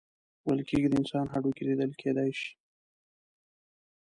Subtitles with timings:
[0.45, 2.49] ویل کیږي د انسان هډوکي لیدل کیدی شي.